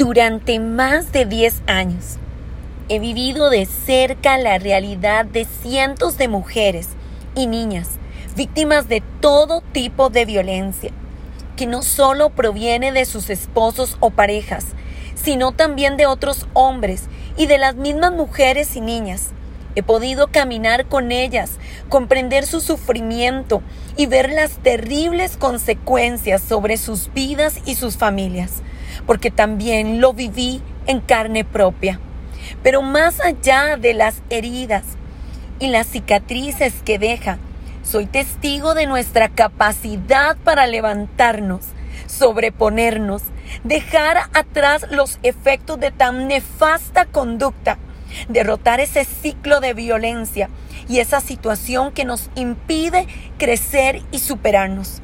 [0.00, 2.16] Durante más de 10 años
[2.88, 6.88] he vivido de cerca la realidad de cientos de mujeres
[7.36, 7.98] y niñas
[8.34, 10.90] víctimas de todo tipo de violencia,
[11.54, 14.68] que no solo proviene de sus esposos o parejas,
[15.16, 19.32] sino también de otros hombres y de las mismas mujeres y niñas.
[19.74, 21.58] He podido caminar con ellas,
[21.90, 23.60] comprender su sufrimiento
[23.98, 28.62] y ver las terribles consecuencias sobre sus vidas y sus familias
[29.06, 32.00] porque también lo viví en carne propia.
[32.62, 34.84] Pero más allá de las heridas
[35.58, 37.38] y las cicatrices que deja,
[37.82, 41.60] soy testigo de nuestra capacidad para levantarnos,
[42.06, 43.22] sobreponernos,
[43.64, 47.78] dejar atrás los efectos de tan nefasta conducta,
[48.28, 50.48] derrotar ese ciclo de violencia
[50.88, 53.06] y esa situación que nos impide
[53.38, 55.02] crecer y superarnos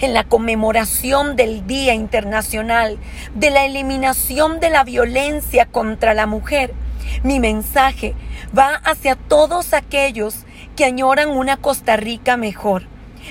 [0.00, 2.98] en la conmemoración del Día Internacional
[3.34, 6.74] de la Eliminación de la Violencia contra la Mujer,
[7.22, 8.14] mi mensaje
[8.56, 10.44] va hacia todos aquellos
[10.76, 12.84] que añoran una Costa Rica mejor.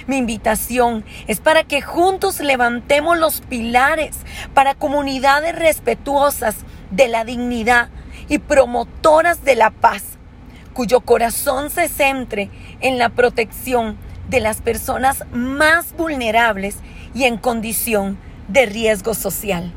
[0.07, 4.17] Mi invitación es para que juntos levantemos los pilares
[4.53, 6.55] para comunidades respetuosas
[6.91, 7.89] de la dignidad
[8.29, 10.03] y promotoras de la paz,
[10.73, 13.97] cuyo corazón se centre en la protección
[14.31, 16.77] de las personas más vulnerables
[17.13, 19.73] y en condición de riesgo social.